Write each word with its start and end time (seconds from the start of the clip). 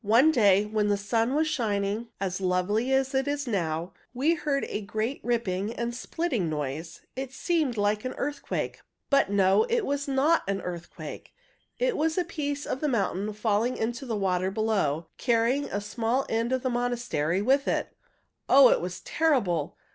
One 0.03 0.31
day, 0.31 0.65
when 0.65 0.87
the 0.87 0.97
sun 0.97 1.35
was 1.35 1.47
shining 1.47 2.07
as 2.19 2.41
lovely 2.41 2.91
as 2.91 3.13
it 3.13 3.27
is 3.27 3.45
now, 3.45 3.93
we 4.15 4.33
heard 4.33 4.65
a 4.65 4.81
great 4.81 5.19
ripping 5.23 5.73
and 5.75 5.93
splitting 5.93 6.49
noise. 6.49 7.01
It 7.15 7.31
seemed 7.31 7.77
like 7.77 8.03
an 8.03 8.13
earthquake. 8.17 8.81
But 9.11 9.29
no, 9.29 9.67
it 9.69 9.85
was 9.85 10.07
not 10.07 10.41
an 10.47 10.59
earthquake! 10.61 11.35
It 11.77 11.95
was 11.95 12.17
a 12.17 12.23
piece 12.25 12.65
of 12.65 12.79
the 12.81 12.87
mountain 12.87 13.31
falling 13.33 13.77
into 13.77 14.07
the 14.07 14.17
water 14.17 14.49
below, 14.49 15.05
carrying 15.19 15.65
a 15.65 15.79
small 15.79 16.25
end 16.29 16.51
of 16.51 16.63
the 16.63 16.69
monastery 16.71 17.43
with 17.43 17.67
it. 17.67 17.95
Oh, 18.49 18.69
it 18.69 18.81
was 18.81 19.01
terrible! 19.01 19.77